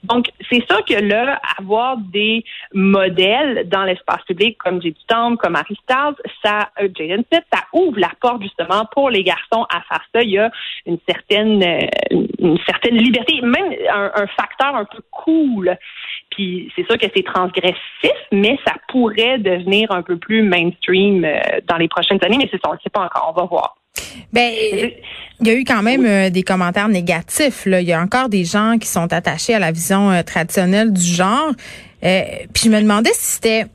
Donc 0.04 0.28
c'est 0.50 0.64
ça 0.68 0.82
que 0.82 0.96
là, 0.96 1.40
avoir 1.58 1.98
des 1.98 2.44
modèles 2.74 3.68
dans 3.70 3.84
l'espace 3.84 4.24
public 4.26 4.58
comme 4.58 4.82
J.D. 4.82 4.98
Tom, 5.08 5.38
comme 5.38 5.56
Harry 5.56 5.78
Styles, 5.84 6.16
ça, 6.44 6.70
euh, 6.82 6.88
Jaden 6.96 7.24
Smith, 7.32 7.46
ça 7.54 7.64
ouvre 7.74 8.00
la 8.00 8.12
porte 8.20 8.42
justement 8.42 8.86
pour 8.92 9.10
les 9.10 9.24
garçons 9.24 9.66
à 9.74 9.82
faire 9.82 10.04
ça. 10.14 10.24
Il 10.24 10.32
y 10.32 10.40
a 10.40 10.50
une 10.86 10.98
certaine, 11.08 11.62
euh, 11.62 12.18
une 12.40 12.58
certaine 12.66 12.98
liberté, 12.98 13.40
même 13.42 13.72
un, 13.92 14.12
un 14.16 14.28
facteur 14.28 14.76
un 14.76 14.86
peu 14.86 15.02
cool 15.12 15.78
puis 16.32 16.72
c'est 16.76 16.86
sûr 16.86 16.98
que 16.98 17.08
c'est 17.14 17.24
transgressif, 17.24 18.14
mais 18.32 18.58
ça 18.66 18.76
pourrait 18.88 19.40
devenir 19.40 19.92
un 19.92 20.02
peu 20.02 20.18
plus 20.18 20.44
mainstream 20.44 21.26
euh, 21.26 21.40
dans 21.68 21.78
les 21.78 21.88
prochaines 21.88 22.24
années, 22.24 22.38
mais 22.38 22.48
c'est 22.52 22.62
ça, 22.64 22.70
on 22.70 22.74
ne 22.74 22.79
sait 22.84 22.90
pas 22.90 23.02
encore, 23.02 23.34
on 23.36 23.40
va 23.40 23.46
voir. 23.46 23.76
Ben, 24.34 24.52
il 25.42 25.48
y 25.48 25.50
a 25.50 25.54
eu 25.54 25.64
quand 25.64 25.82
même 25.82 26.06
euh, 26.06 26.30
des 26.30 26.44
commentaires 26.44 26.88
négatifs. 26.88 27.66
Là. 27.66 27.82
Il 27.82 27.88
y 27.88 27.94
a 27.94 28.02
encore 28.02 28.30
des 28.30 28.46
gens 28.46 28.78
qui 28.80 28.88
sont 28.88 29.12
attachés 29.14 29.54
à 29.54 29.60
la 29.60 29.72
vision 29.72 30.12
euh, 30.12 30.24
traditionnelle 30.24 30.92
du 30.92 31.02
genre. 31.02 31.52
puis 32.02 32.64
je 32.64 32.70
me 32.70 32.82
demandais 32.82 33.12
si 33.14 33.36
c'était 33.36 33.66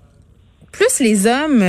plus 0.73 0.99
les 0.99 1.29
hommes 1.29 1.63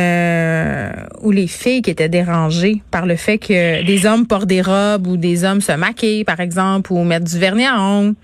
ou 1.22 1.30
les 1.30 1.46
filles 1.46 1.84
qui 1.84 1.92
étaient 1.92 2.10
dérangés 2.10 2.82
par 2.90 3.06
le 3.06 3.16
fait 3.16 3.38
que 3.38 3.86
des 3.86 4.06
hommes 4.08 4.26
portent 4.26 4.48
des 4.48 4.64
robes 4.64 5.06
ou 5.06 5.16
des 5.16 5.44
hommes 5.44 5.62
se 5.62 5.74
maquillent, 5.74 6.24
par 6.24 6.40
exemple, 6.40 6.92
ou 6.92 7.04
mettent 7.04 7.26
du 7.26 7.38
vernis 7.38 7.68
à 7.68 7.80
ongles. 7.80 8.16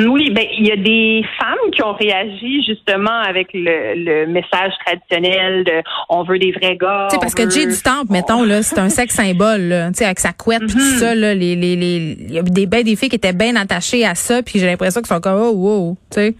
Oui, 0.00 0.30
ben 0.30 0.44
il 0.58 0.66
y 0.66 0.72
a 0.72 0.76
des 0.76 1.24
femmes 1.38 1.70
qui 1.72 1.82
ont 1.82 1.94
réagi 1.94 2.62
justement 2.66 3.18
avec 3.26 3.48
le, 3.54 4.26
message 4.26 4.72
traditionnel 4.84 5.64
de 5.64 5.82
on 6.08 6.22
veut 6.24 6.38
des 6.38 6.52
vrais 6.52 6.76
gars. 6.76 7.08
Tu 7.10 7.18
parce 7.18 7.34
que 7.34 7.48
Jay 7.48 7.66
du 7.66 7.80
Temple, 7.82 8.10
mettons 8.12 8.42
là, 8.42 8.62
c'est 8.62 8.78
un 8.78 8.88
sexe 8.88 9.14
symbole, 9.14 9.74
tu 9.88 9.94
sais 9.94 10.04
avec 10.04 10.20
sa 10.20 10.32
couette 10.32 10.60
puis 10.60 10.74
tout 10.74 10.78
mm-hmm. 10.78 10.98
ça 10.98 11.14
là, 11.14 11.34
les 11.34 11.56
les 11.56 11.76
les 11.76 12.16
il 12.18 12.32
y 12.32 12.38
a 12.38 12.42
des 12.42 12.66
ben 12.66 12.82
des 12.82 12.96
filles 12.96 13.08
qui 13.08 13.16
étaient 13.16 13.32
bien 13.32 13.56
attachées 13.56 14.04
à 14.04 14.14
ça 14.14 14.42
puis 14.42 14.58
j'ai 14.58 14.66
l'impression 14.66 15.00
qu'ils 15.00 15.08
sont 15.08 15.20
comme 15.20 15.40
oh 15.40 15.52
wow, 15.52 15.96
tu 16.10 16.20
sais. 16.20 16.34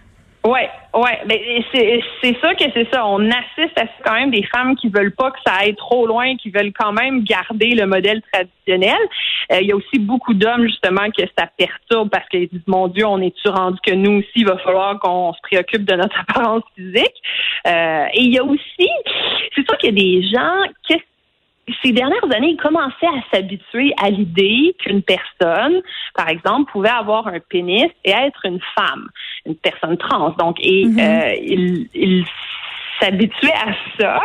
Ouais, 0.47 0.71
ouais, 0.95 1.19
mais 1.27 1.65
c'est 1.73 2.37
ça 2.41 2.55
que 2.55 2.63
c'est 2.73 2.89
ça. 2.93 3.05
On 3.05 3.29
assiste 3.31 3.77
à 3.77 3.87
quand 4.05 4.15
même 4.15 4.31
des 4.31 4.45
femmes 4.45 4.77
qui 4.77 4.89
veulent 4.89 5.15
pas 5.15 5.33
que 5.33 5.39
ça 5.45 5.55
aille 5.55 5.75
trop 5.75 6.07
loin, 6.07 6.37
qui 6.37 6.51
veulent 6.51 6.73
quand 6.73 6.93
même 6.93 7.25
garder 7.25 7.71
le 7.71 7.85
modèle 7.85 8.23
traditionnel. 8.33 8.97
Euh, 9.51 9.59
il 9.61 9.67
y 9.67 9.73
a 9.73 9.77
aussi 9.77 9.99
beaucoup 9.99 10.35
d'hommes 10.35 10.67
justement 10.69 11.11
que 11.11 11.25
ça 11.37 11.49
perturbe 11.59 12.11
parce 12.11 12.29
qu'ils 12.29 12.47
disent 12.47 12.69
mon 12.69 12.87
Dieu, 12.87 13.05
on 13.07 13.21
est-tu 13.21 13.49
rendu 13.49 13.79
que 13.85 13.93
nous 13.93 14.21
aussi 14.21 14.31
il 14.37 14.47
va 14.47 14.57
falloir 14.59 15.01
qu'on 15.01 15.33
se 15.33 15.41
préoccupe 15.43 15.85
de 15.85 15.97
notre 15.97 16.17
apparence 16.29 16.63
physique? 16.77 17.23
Euh, 17.67 18.07
et 18.15 18.21
il 18.21 18.33
y 18.33 18.39
a 18.39 18.45
aussi, 18.45 18.89
c'est 19.53 19.67
sûr 19.67 19.77
qu'il 19.79 19.99
y 19.99 20.21
a 20.21 20.21
des 20.21 20.29
gens 20.29 20.73
qui 20.87 20.95
ces 21.83 21.93
dernières 21.93 22.25
années, 22.35 22.51
ils 22.51 22.57
commençaient 22.57 23.07
à 23.07 23.23
s'habituer 23.33 23.93
à 24.01 24.11
l'idée 24.11 24.75
qu'une 24.79 25.03
personne, 25.03 25.83
par 26.15 26.29
exemple, 26.29 26.71
pouvait 26.71 26.89
avoir 26.89 27.27
un 27.27 27.41
pénis 27.41 27.91
et 28.05 28.11
être 28.11 28.45
une 28.45 28.61
femme, 28.77 29.09
une 29.45 29.57
personne 29.57 29.97
trans. 29.97 30.31
Donc, 30.39 30.59
et 30.61 30.85
mm-hmm. 30.85 31.01
euh, 31.01 31.85
ils, 31.95 32.25
s'habituaient 32.99 33.53
à 33.53 33.75
ça 34.01 34.23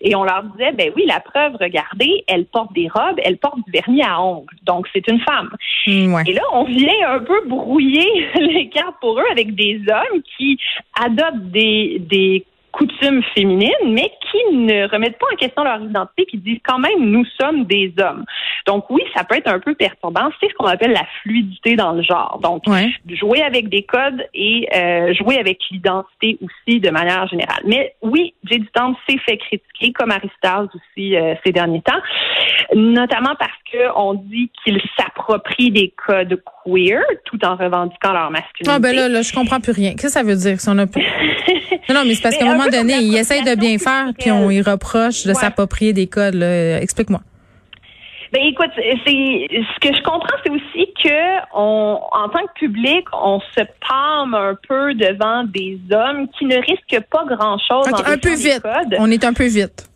et 0.00 0.16
on 0.16 0.24
leur 0.24 0.44
disait 0.44 0.72
ben 0.72 0.90
oui 0.96 1.04
la 1.06 1.20
preuve 1.20 1.56
regardez 1.60 2.24
elle 2.26 2.46
porte 2.46 2.72
des 2.72 2.88
robes 2.88 3.20
elle 3.22 3.36
porte 3.36 3.58
du 3.66 3.70
vernis 3.70 4.02
à 4.02 4.18
ongles 4.18 4.46
donc 4.62 4.88
c'est 4.94 5.06
une 5.08 5.20
femme 5.20 5.50
mm, 5.86 6.22
et 6.26 6.32
là 6.32 6.40
on 6.54 6.64
vient 6.64 7.06
un 7.06 7.18
peu 7.18 7.46
brouiller 7.46 8.30
les 8.40 8.70
cartes 8.70 8.96
pour 9.02 9.20
eux 9.20 9.26
avec 9.30 9.54
des 9.54 9.78
hommes 9.90 10.22
qui 10.38 10.58
adoptent 10.98 11.50
des 11.50 11.98
des 12.00 12.46
coutumes 12.76 13.22
féminines 13.34 13.70
mais 13.86 14.10
qui 14.30 14.56
ne 14.56 14.88
remettent 14.90 15.18
pas 15.18 15.26
en 15.32 15.36
question 15.36 15.62
leur 15.64 15.80
identité, 15.80 16.26
qui 16.26 16.38
disent 16.38 16.60
quand 16.64 16.78
même 16.78 17.10
nous 17.10 17.24
sommes 17.40 17.64
des 17.64 17.92
hommes. 17.98 18.24
Donc 18.66 18.88
oui, 18.90 19.02
ça 19.14 19.24
peut 19.24 19.36
être 19.36 19.48
un 19.48 19.60
peu 19.60 19.74
perturbant. 19.74 20.30
C'est 20.40 20.48
ce 20.48 20.54
qu'on 20.54 20.66
appelle 20.66 20.92
la 20.92 21.06
fluidité 21.22 21.76
dans 21.76 21.92
le 21.92 22.02
genre. 22.02 22.40
Donc 22.42 22.62
jouer 23.08 23.42
avec 23.42 23.68
des 23.68 23.82
codes 23.82 24.26
et 24.34 24.68
euh, 24.74 25.14
jouer 25.14 25.38
avec 25.38 25.58
l'identité 25.70 26.38
aussi 26.40 26.80
de 26.80 26.90
manière 26.90 27.26
générale. 27.28 27.62
Mais 27.66 27.94
oui, 28.02 28.34
Jay 28.44 28.58
du 28.58 28.68
s'est 29.08 29.18
fait 29.24 29.36
critiquer, 29.36 29.92
comme 29.92 30.10
Aristas 30.10 30.66
aussi 30.74 31.16
euh, 31.16 31.34
ces 31.44 31.52
derniers 31.52 31.82
temps, 31.82 32.00
notamment 32.74 33.34
parce 33.38 33.52
qu'on 33.70 34.14
dit 34.14 34.50
qu'il 34.62 34.80
s'approprie 34.98 35.70
des 35.70 35.92
codes 36.06 36.40
queer 36.64 37.02
tout 37.24 37.44
en 37.44 37.56
revendiquant 37.56 38.12
leur 38.12 38.30
masculinité. 38.30 38.70
Ah 38.70 38.78
ben 38.78 38.94
là, 38.94 39.08
là 39.08 39.22
je 39.22 39.32
comprends 39.32 39.60
plus 39.60 39.72
rien. 39.72 39.92
Qu'est-ce 39.92 40.06
que 40.06 40.12
ça 40.12 40.22
veut 40.22 40.36
dire 40.36 40.60
si 40.60 40.68
on 40.68 40.78
a 40.78 40.86
Non, 41.92 42.02
mais 42.06 42.14
c'est 42.14 42.22
parce 42.22 42.36
qu'à 42.36 42.46
un 42.46 42.56
moment 42.56 42.63
donné, 42.68 42.94
il 42.98 43.16
essaye 43.16 43.42
de 43.42 43.54
bien 43.54 43.78
faire, 43.78 44.12
puis 44.18 44.30
on 44.30 44.50
y 44.50 44.60
reproche 44.60 45.24
de 45.24 45.34
s'approprier 45.34 45.92
des 45.92 46.06
codes. 46.06 46.42
Explique-moi. 46.42 47.20
Ben 48.34 48.42
écoute, 48.46 48.70
c'est 48.74 49.12
ce 49.12 49.80
que 49.80 49.96
je 49.96 50.02
comprends, 50.02 50.36
c'est 50.44 50.50
aussi 50.50 50.92
que 51.04 51.54
on, 51.54 52.00
en 52.10 52.28
tant 52.30 52.40
que 52.40 52.58
public, 52.58 53.04
on 53.12 53.38
se 53.38 53.60
palme 53.88 54.34
un 54.34 54.56
peu 54.68 54.92
devant 54.94 55.44
des 55.44 55.78
hommes 55.92 56.26
qui 56.36 56.46
ne 56.46 56.56
risquent 56.56 57.04
pas 57.12 57.24
grand-chose. 57.26 57.86
un 58.04 58.18
peu 58.18 58.34
vite. 58.34 58.60
On 58.98 59.08
est 59.12 59.24
un 59.24 59.34
peu 59.34 59.46
vite. 59.46 59.88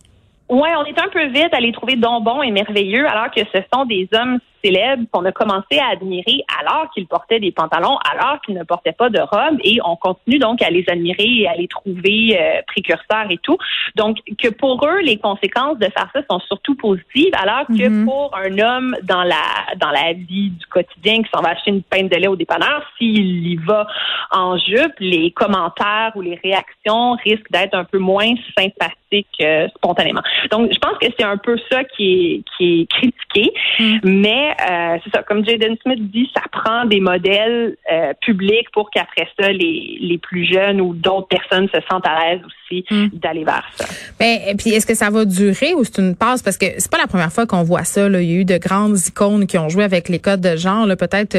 Ouais, 0.48 0.70
on 0.78 0.84
est 0.84 0.98
un 1.00 1.08
peu 1.08 1.26
vite 1.26 1.52
à 1.52 1.58
les 1.58 1.72
trouver 1.72 1.96
donc 1.96 2.22
bons 2.22 2.40
et 2.42 2.52
merveilleux, 2.52 3.08
alors 3.08 3.30
que 3.34 3.40
ce 3.52 3.60
sont 3.75 3.84
des 3.87 4.08
hommes 4.14 4.38
célèbres 4.65 5.05
qu'on 5.11 5.25
a 5.25 5.33
commencé 5.33 5.79
à 5.79 5.88
admirer 5.93 6.45
alors 6.61 6.91
qu'ils 6.93 7.07
portaient 7.07 7.41
des 7.41 7.53
pantalons, 7.53 7.99
alors 8.12 8.41
qu'ils 8.41 8.55
ne 8.55 8.65
portaient 8.65 8.93
pas 8.93 9.11
de 9.11 9.21
robe, 9.21 9.59
et 9.62 9.79
on 9.85 9.97
continue 9.97 10.38
donc 10.38 10.62
à 10.62 10.71
les 10.71 10.85
admirer 10.88 11.29
et 11.43 11.49
à 11.49 11.55
les 11.55 11.69
trouver 11.69 12.38
euh, 12.38 12.61
précurseurs 12.67 13.31
et 13.31 13.38
tout. 13.38 13.59
Donc, 13.97 14.19
que 14.38 14.49
pour 14.49 14.85
eux, 14.87 15.00
les 15.00 15.19
conséquences 15.19 15.79
de 15.79 15.87
faire 15.87 16.09
ça 16.12 16.21
sont 16.31 16.41
surtout 16.41 16.75
positives, 16.75 17.33
alors 17.35 17.67
que 17.67 17.73
mm-hmm. 17.73 18.05
pour 18.05 18.37
un 18.37 18.59
homme 18.59 18.97
dans 19.03 19.23
la 19.23 19.37
dans 19.77 19.91
la 19.91 20.12
vie 20.12 20.50
du 20.50 20.67
quotidien 20.67 21.23
qui 21.23 21.31
s'en 21.35 21.43
va 21.43 21.50
acheter 21.50 21.71
une 21.71 21.83
pinte 21.83 22.11
de 22.11 22.17
lait 22.17 22.29
au 22.29 22.37
dépanneur, 22.37 22.83
s'il 22.99 23.47
y 23.47 23.57
va 23.57 23.87
en 24.31 24.59
jupe, 24.59 24.95
les 25.00 25.31
commentaires 25.31 26.12
ou 26.15 26.21
les 26.21 26.38
réactions 26.43 27.12
risquent 27.25 27.50
d'être 27.50 27.75
un 27.75 27.85
peu 27.85 27.99
moins 27.99 28.35
sympathiques 28.57 29.27
euh, 29.41 29.69
spontanément. 29.77 30.21
Donc, 30.50 30.71
je 30.73 30.79
pense 30.79 30.99
que 30.99 31.07
c'est 31.19 31.25
un 31.25 31.37
peu 31.37 31.57
ça 31.71 31.85
qui 31.85 32.12
est, 32.12 32.43
qui 32.57 32.81
est 32.81 32.87
critiqué. 32.91 33.53
Mm. 33.79 33.99
Mais 34.05 34.48
euh, 34.50 34.99
c'est 35.05 35.11
ça, 35.11 35.23
comme 35.23 35.45
Jaden 35.45 35.76
Smith 35.83 36.11
dit, 36.11 36.31
ça 36.35 36.43
prend 36.50 36.85
des 36.85 37.00
modèles 37.00 37.76
euh, 37.90 38.12
publics 38.21 38.71
pour 38.73 38.90
qu'après 38.90 39.28
ça, 39.38 39.49
les, 39.50 39.99
les 40.00 40.19
plus 40.19 40.45
jeunes 40.45 40.81
ou 40.81 40.95
d'autres 40.95 41.28
personnes 41.28 41.69
se 41.69 41.81
sentent 41.90 42.07
à 42.07 42.19
l'aise 42.19 42.40
aussi 42.45 42.85
mm. 42.90 43.09
d'aller 43.14 43.45
vers 43.45 43.64
ça. 43.75 43.87
Ben, 44.19 44.38
et 44.47 44.55
puis, 44.55 44.71
est-ce 44.71 44.87
que 44.87 44.95
ça 44.95 45.11
va 45.11 45.25
durer 45.25 45.75
ou 45.75 45.85
c'est 45.85 45.99
une 45.99 46.17
passe? 46.17 46.43
Parce 46.43 46.59
que 46.59 46.67
c'est 46.78 46.90
pas 46.90 46.99
la 46.99 47.07
première 47.07 47.33
fois 47.33 47.47
qu'on 47.47 47.62
voit 47.62 47.85
ça. 47.85 48.09
Là. 48.09 48.21
Il 48.21 48.31
y 48.31 48.37
a 48.37 48.40
eu 48.40 48.45
de 48.45 48.59
grandes 48.59 48.99
icônes 48.99 49.47
qui 49.47 49.59
ont 49.59 49.69
joué 49.69 49.85
avec 49.85 50.09
les 50.09 50.19
codes 50.19 50.40
de 50.40 50.57
genre. 50.57 50.87
Peut-être 50.99 51.37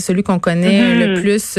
celui 0.00 0.22
qu'on 0.22 0.38
connaît 0.38 0.82
mm-hmm. 0.82 1.14
le 1.14 1.20
plus 1.20 1.58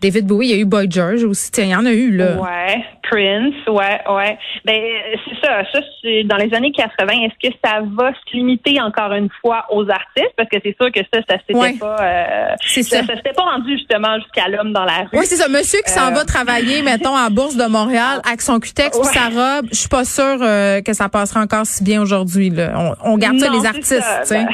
David 0.00 0.26
Bowie, 0.26 0.48
il 0.48 0.50
y 0.50 0.54
a 0.54 0.58
eu 0.58 0.64
Boy 0.64 0.86
George 0.90 1.24
aussi. 1.24 1.50
Il 1.58 1.68
y 1.68 1.74
en 1.74 1.84
a 1.84 1.92
eu, 1.92 2.10
là. 2.16 2.36
Ouais. 2.36 2.84
Prince, 3.10 3.54
ouais, 3.66 4.00
ouais. 4.08 4.38
Ben, 4.64 4.80
c'est 5.24 5.46
ça. 5.46 5.62
Ça, 5.72 5.80
c'est 6.02 6.24
dans 6.24 6.36
les 6.36 6.52
années 6.54 6.72
80. 6.72 7.12
Est-ce 7.24 7.48
que 7.48 7.54
ça 7.64 7.80
va 7.96 8.12
se 8.12 8.36
limiter 8.36 8.80
encore 8.80 9.12
une 9.12 9.28
fois 9.40 9.64
aux 9.70 9.88
artistes? 9.88 10.34
Parce 10.36 10.48
que 10.50 10.58
c'est 10.62 10.76
sûr 10.78 10.92
que 10.92 11.00
ça, 11.12 11.20
ça 11.28 11.36
s'était 11.46 11.78
pas, 11.78 11.96
euh, 12.00 12.54
ça. 12.60 12.82
ça, 12.82 13.14
s'était 13.14 13.32
pas 13.32 13.42
rendu 13.42 13.76
justement 13.78 14.18
jusqu'à 14.20 14.48
l'homme 14.48 14.72
dans 14.72 14.84
la 14.84 14.98
rue. 14.98 15.18
Oui, 15.18 15.24
c'est 15.24 15.36
ça. 15.36 15.48
Monsieur 15.48 15.80
qui 15.86 15.92
s'en 15.92 16.12
va 16.12 16.20
euh, 16.20 16.24
travailler, 16.24 16.82
mettons, 16.82 17.16
à 17.16 17.30
Bourse 17.30 17.56
de 17.56 17.66
Montréal 17.66 18.20
avec 18.26 18.42
son 18.42 18.60
cutex 18.60 18.96
ou 18.98 19.04
sa 19.04 19.28
robe. 19.28 19.66
Je 19.70 19.76
suis 19.76 19.88
pas 19.88 20.04
sûre 20.04 20.38
euh, 20.42 20.82
que 20.82 20.92
ça 20.92 21.08
passera 21.08 21.40
encore 21.40 21.64
si 21.64 21.82
bien 21.82 22.02
aujourd'hui, 22.02 22.50
là. 22.50 22.94
On, 23.04 23.16
garde 23.16 23.38
ça 23.38 23.48
les 23.48 23.66
artistes, 23.66 24.04
tu 24.22 24.26
sais. 24.26 24.46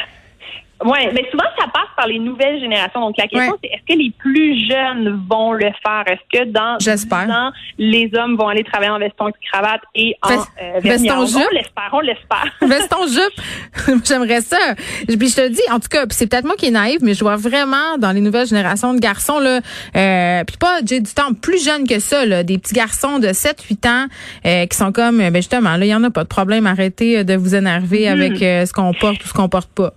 Oui, 0.84 0.98
mais 1.12 1.26
souvent, 1.30 1.44
ça 1.58 1.66
passe 1.68 1.88
par 1.96 2.06
les 2.06 2.18
nouvelles 2.18 2.60
générations. 2.60 3.00
Donc, 3.00 3.16
la 3.16 3.26
question, 3.26 3.56
c'est 3.62 3.70
est-ce 3.70 3.94
que 3.94 3.98
les 3.98 4.10
plus 4.18 4.68
jeunes 4.68 5.24
vont 5.28 5.52
le 5.52 5.70
faire? 5.82 6.04
Est-ce 6.06 6.38
que 6.38 6.44
dans 6.46 6.76
10 6.78 7.06
ans, 7.30 7.50
les 7.78 8.10
hommes 8.14 8.36
vont 8.36 8.48
aller 8.48 8.64
travailler 8.64 8.90
en 8.90 8.98
veston 8.98 9.28
et 9.28 9.32
cravate 9.50 9.80
et 9.94 10.16
en 10.22 10.32
euh, 10.32 10.80
veston 10.80 11.26
jupe? 11.26 11.46
On 11.50 11.54
l'espère, 11.54 11.90
on 11.92 12.00
l'espère. 12.00 12.52
veston 12.62 13.06
jupe, 13.06 14.04
j'aimerais 14.04 14.40
ça. 14.40 14.58
Puis 15.06 15.28
je 15.28 15.36
te 15.36 15.48
dis, 15.48 15.62
en 15.70 15.78
tout 15.78 15.88
cas, 15.88 16.04
c'est 16.10 16.26
peut-être 16.26 16.44
moi 16.44 16.56
qui 16.56 16.66
est 16.66 16.72
naïve, 16.72 17.00
mais 17.02 17.14
je 17.14 17.20
vois 17.20 17.36
vraiment 17.36 17.96
dans 17.98 18.12
les 18.12 18.20
nouvelles 18.20 18.46
générations 18.46 18.94
de 18.94 19.00
garçons, 19.00 19.38
là, 19.38 19.60
euh, 19.96 20.44
puis 20.44 20.56
pas 20.56 20.80
j'ai 20.84 21.00
du 21.00 21.12
temps 21.12 21.32
plus 21.34 21.64
jeune 21.64 21.86
que 21.86 21.98
ça, 21.98 22.26
là, 22.26 22.42
des 22.42 22.58
petits 22.58 22.74
garçons 22.74 23.18
de 23.18 23.28
7-8 23.28 23.88
ans 23.88 24.06
euh, 24.46 24.66
qui 24.66 24.76
sont 24.76 24.92
comme, 24.92 25.18
ben 25.18 25.36
justement, 25.36 25.76
là, 25.76 25.84
il 25.84 25.88
y 25.88 25.94
en 25.94 26.04
a 26.04 26.10
pas 26.10 26.24
de 26.24 26.28
problème, 26.28 26.66
arrêtez 26.66 27.24
de 27.24 27.34
vous 27.34 27.54
énerver 27.54 28.04
mm-hmm. 28.04 28.12
avec 28.12 28.42
euh, 28.42 28.66
ce 28.66 28.72
qu'on 28.72 28.92
porte 28.92 29.24
ou 29.24 29.28
ce 29.28 29.32
qu'on 29.32 29.48
porte 29.48 29.70
pas. 29.70 29.92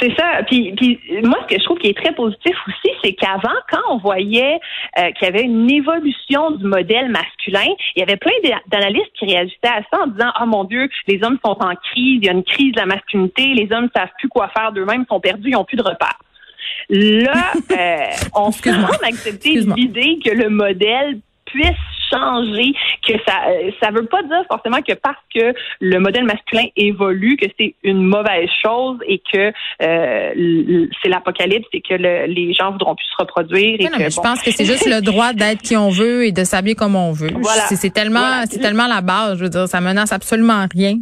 C'est 0.00 0.14
ça. 0.16 0.42
Puis, 0.46 0.72
puis 0.76 1.00
moi, 1.24 1.38
ce 1.42 1.54
que 1.54 1.60
je 1.60 1.64
trouve 1.64 1.78
qui 1.78 1.88
est 1.88 1.96
très 1.96 2.12
positif 2.14 2.54
aussi, 2.66 2.94
c'est 3.02 3.14
qu'avant, 3.14 3.54
quand 3.70 3.80
on 3.90 3.98
voyait 3.98 4.60
euh, 4.98 5.10
qu'il 5.12 5.26
y 5.26 5.28
avait 5.28 5.42
une 5.42 5.70
évolution 5.70 6.52
du 6.52 6.64
modèle 6.64 7.08
masculin, 7.08 7.74
il 7.96 8.00
y 8.00 8.02
avait 8.02 8.16
plein 8.16 8.32
d'analystes 8.68 9.12
qui 9.18 9.26
réagissaient 9.26 9.58
à 9.64 9.82
ça 9.90 10.02
en 10.04 10.06
disant 10.06 10.30
oh 10.40 10.46
mon 10.46 10.64
Dieu, 10.64 10.88
les 11.06 11.22
hommes 11.24 11.38
sont 11.44 11.56
en 11.60 11.74
crise, 11.74 12.20
il 12.20 12.24
y 12.24 12.28
a 12.28 12.32
une 12.32 12.44
crise 12.44 12.72
de 12.72 12.80
la 12.80 12.86
masculinité, 12.86 13.54
les 13.54 13.68
hommes 13.72 13.84
ne 13.84 14.00
savent 14.00 14.12
plus 14.18 14.28
quoi 14.28 14.48
faire 14.56 14.72
d'eux-mêmes, 14.72 15.04
sont 15.08 15.20
perdus, 15.20 15.48
ils 15.48 15.52
n'ont 15.52 15.64
plus 15.64 15.76
de 15.76 15.82
repères. 15.82 16.18
Là, 16.90 17.52
euh, 17.70 17.96
on 18.34 18.52
se 18.52 18.68
rend 18.68 19.06
accepter 19.06 19.60
l'idée 19.60 20.18
que 20.24 20.30
le 20.30 20.48
modèle 20.48 21.20
puisse 21.44 21.76
changer, 22.10 22.72
que 23.06 23.14
ça 23.26 23.34
ça 23.82 23.90
veut 23.90 24.06
pas 24.06 24.22
dire 24.22 24.44
forcément 24.50 24.80
que 24.82 24.94
parce 24.94 25.18
que 25.34 25.54
le 25.80 25.98
modèle 25.98 26.24
masculin 26.24 26.64
évolue 26.76 27.36
que 27.36 27.46
c'est 27.58 27.74
une 27.82 28.02
mauvaise 28.02 28.48
chose 28.62 28.98
et 29.06 29.20
que 29.32 29.52
euh, 29.82 30.86
c'est 31.02 31.08
l'apocalypse 31.08 31.68
et 31.72 31.80
que 31.80 31.94
les 31.94 32.52
gens 32.54 32.72
voudront 32.72 32.94
plus 32.94 33.06
se 33.06 33.16
reproduire. 33.18 33.76
Et 33.80 33.86
que, 33.86 34.10
je 34.10 34.20
pense 34.20 34.42
que 34.42 34.50
c'est 34.50 34.64
juste 34.64 34.86
le 34.86 35.00
droit 35.00 35.32
d'être 35.32 35.62
qui 35.62 35.76
on 35.76 35.90
veut 35.90 36.26
et 36.26 36.32
de 36.32 36.44
s'habiller 36.44 36.74
comme 36.74 36.96
on 36.96 37.12
veut. 37.12 37.30
Voilà. 37.40 37.62
C'est 37.68 37.92
tellement 37.92 38.42
c'est 38.48 38.60
tellement 38.60 38.86
la 38.86 39.00
base. 39.00 39.38
Je 39.38 39.44
veux 39.44 39.50
dire, 39.50 39.68
ça 39.68 39.80
menace 39.80 40.12
absolument 40.12 40.66
rien. 40.74 40.96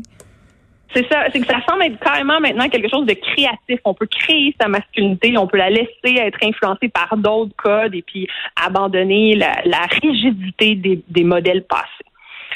C'est 0.95 1.07
ça, 1.11 1.25
c'est 1.33 1.40
que 1.40 1.47
ça 1.47 1.61
semble 1.69 1.85
être 1.85 1.99
carrément 1.99 2.40
maintenant 2.40 2.69
quelque 2.69 2.88
chose 2.88 3.07
de 3.07 3.14
créatif. 3.14 3.81
On 3.85 3.95
peut 3.95 4.07
créer 4.07 4.55
sa 4.61 4.69
masculinité, 4.69 5.37
on 5.37 5.47
peut 5.47 5.59
la 5.59 5.71
laisser 5.71 5.90
être 6.05 6.38
influencée 6.43 6.88
par 6.88 7.16
d'autres 7.16 7.55
codes 7.57 7.95
et 7.95 8.02
puis 8.02 8.28
abandonner 8.64 9.35
la, 9.35 9.81
rigidité 10.02 10.75
des, 10.75 11.02
des 11.09 11.25
modèles 11.25 11.64
passés. 11.64 11.87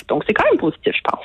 Donc 0.08 0.24
c'est 0.26 0.32
quand 0.32 0.44
même 0.44 0.58
positif, 0.58 0.94
je 0.94 1.02
pense. 1.02 1.24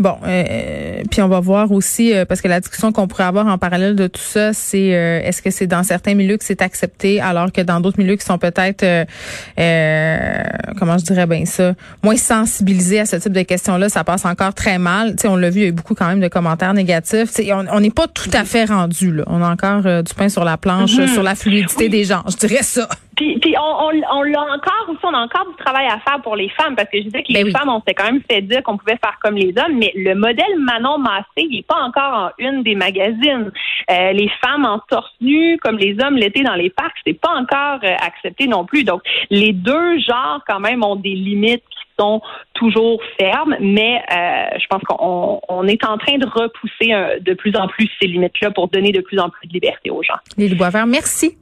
Bon, 0.00 0.16
euh, 0.24 1.02
puis 1.10 1.22
on 1.22 1.28
va 1.28 1.40
voir 1.40 1.72
aussi, 1.72 2.14
euh, 2.14 2.24
parce 2.24 2.40
que 2.40 2.46
la 2.46 2.60
discussion 2.60 2.92
qu'on 2.92 3.08
pourrait 3.08 3.24
avoir 3.24 3.48
en 3.48 3.58
parallèle 3.58 3.96
de 3.96 4.06
tout 4.06 4.20
ça, 4.22 4.52
c'est 4.52 4.94
euh, 4.94 5.20
est-ce 5.24 5.42
que 5.42 5.50
c'est 5.50 5.66
dans 5.66 5.82
certains 5.82 6.14
milieux 6.14 6.36
que 6.36 6.44
c'est 6.44 6.62
accepté, 6.62 7.20
alors 7.20 7.50
que 7.50 7.62
dans 7.62 7.80
d'autres 7.80 7.98
milieux 7.98 8.14
qui 8.14 8.24
sont 8.24 8.38
peut-être, 8.38 8.84
euh, 8.84 10.42
comment 10.78 10.98
je 10.98 11.04
dirais 11.04 11.26
bien 11.26 11.44
ça, 11.46 11.74
moins 12.04 12.16
sensibilisés 12.16 13.00
à 13.00 13.06
ce 13.06 13.16
type 13.16 13.32
de 13.32 13.42
questions-là, 13.42 13.88
ça 13.88 14.04
passe 14.04 14.24
encore 14.24 14.54
très 14.54 14.78
mal. 14.78 15.16
Tu 15.16 15.22
sais, 15.22 15.28
on 15.28 15.34
l'a 15.34 15.50
vu, 15.50 15.58
il 15.58 15.62
y 15.64 15.66
a 15.66 15.70
eu 15.70 15.72
beaucoup 15.72 15.96
quand 15.96 16.06
même 16.06 16.20
de 16.20 16.28
commentaires 16.28 16.74
négatifs. 16.74 17.34
Tu 17.34 17.42
sais, 17.42 17.52
on 17.52 17.80
n'est 17.80 17.90
pas 17.90 18.06
tout 18.06 18.30
à 18.32 18.44
fait 18.44 18.66
rendu 18.66 19.12
là. 19.12 19.24
On 19.26 19.42
a 19.42 19.50
encore 19.50 19.82
du 19.82 20.14
pain 20.14 20.28
sur 20.28 20.44
la 20.44 20.56
planche, 20.58 20.96
mm-hmm. 20.96 21.12
sur 21.12 21.24
la 21.24 21.34
fluidité 21.34 21.88
des 21.88 22.04
gens. 22.04 22.22
Je 22.28 22.36
dirais 22.36 22.62
ça. 22.62 22.88
Puis, 23.18 23.36
puis 23.40 23.56
on, 23.58 23.90
on, 24.12 24.22
l'a 24.22 24.42
encore 24.42 24.86
aussi, 24.88 25.00
on 25.02 25.12
a 25.12 25.18
encore 25.18 25.44
du 25.50 25.56
travail 25.56 25.86
à 25.86 25.98
faire 25.98 26.22
pour 26.22 26.36
les 26.36 26.48
femmes 26.50 26.76
parce 26.76 26.88
que 26.88 26.98
je 26.98 27.02
disais 27.02 27.24
que 27.24 27.32
les 27.32 27.42
ben 27.42 27.52
femmes, 27.52 27.68
on 27.68 27.82
s'est 27.84 27.92
quand 27.92 28.04
même 28.04 28.22
fait 28.30 28.42
dire 28.42 28.62
qu'on 28.62 28.76
pouvait 28.76 28.96
faire 29.02 29.18
comme 29.20 29.34
les 29.34 29.52
hommes, 29.58 29.76
mais 29.76 29.92
le 29.96 30.14
modèle 30.14 30.56
Manon 30.60 30.98
Massé, 30.98 31.26
il 31.38 31.56
n'est 31.56 31.64
pas 31.64 31.82
encore 31.82 32.14
en 32.14 32.30
une 32.38 32.62
des 32.62 32.76
magazines. 32.76 33.50
Euh, 33.90 34.12
les 34.12 34.30
femmes 34.40 34.64
en 34.64 34.78
torse 34.88 35.10
nu, 35.20 35.58
comme 35.58 35.78
les 35.78 35.96
hommes 36.00 36.14
l'été 36.14 36.44
dans 36.44 36.54
les 36.54 36.70
parcs, 36.70 36.96
c'est 37.04 37.18
pas 37.20 37.34
encore 37.34 37.80
euh, 37.82 37.96
accepté 38.06 38.46
non 38.46 38.64
plus. 38.64 38.84
Donc, 38.84 39.02
les 39.30 39.52
deux 39.52 39.98
genres, 39.98 40.40
quand 40.46 40.60
même, 40.60 40.84
ont 40.84 40.94
des 40.94 41.14
limites 41.14 41.64
qui 41.70 41.86
sont 41.98 42.22
toujours 42.54 43.00
fermes, 43.18 43.56
mais 43.58 44.00
euh, 44.12 44.58
je 44.60 44.66
pense 44.68 44.82
qu'on 44.84 45.40
on 45.48 45.66
est 45.66 45.84
en 45.84 45.98
train 45.98 46.18
de 46.18 46.26
repousser 46.26 47.18
de 47.20 47.34
plus 47.34 47.56
en 47.56 47.66
plus 47.66 47.90
ces 48.00 48.06
limites-là 48.06 48.52
pour 48.52 48.68
donner 48.68 48.92
de 48.92 49.00
plus 49.00 49.18
en 49.18 49.28
plus 49.28 49.48
de 49.48 49.54
liberté 49.54 49.90
aux 49.90 50.04
gens. 50.04 50.18
Lily 50.36 50.54
Boisvert, 50.54 50.86
merci. 50.86 51.36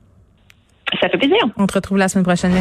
Ça 1.00 1.08
fait 1.08 1.18
plaisir. 1.18 1.38
On 1.56 1.66
te 1.66 1.74
retrouve 1.74 1.98
la 1.98 2.08
semaine 2.08 2.24
prochaine. 2.24 2.52